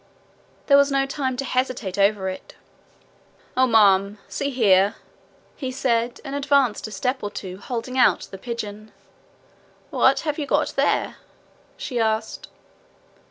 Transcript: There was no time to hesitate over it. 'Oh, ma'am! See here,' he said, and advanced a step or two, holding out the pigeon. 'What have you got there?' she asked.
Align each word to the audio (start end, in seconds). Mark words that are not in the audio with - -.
There 0.65 0.77
was 0.77 0.91
no 0.91 1.05
time 1.05 1.37
to 1.37 1.45
hesitate 1.45 1.95
over 1.99 2.27
it. 2.27 2.55
'Oh, 3.55 3.67
ma'am! 3.67 4.17
See 4.27 4.49
here,' 4.49 4.95
he 5.55 5.69
said, 5.71 6.19
and 6.25 6.33
advanced 6.35 6.87
a 6.87 6.91
step 6.91 7.21
or 7.21 7.29
two, 7.29 7.57
holding 7.57 7.99
out 7.99 8.21
the 8.31 8.39
pigeon. 8.39 8.91
'What 9.91 10.21
have 10.21 10.39
you 10.39 10.47
got 10.47 10.69
there?' 10.69 11.17
she 11.77 11.99
asked. 11.99 12.47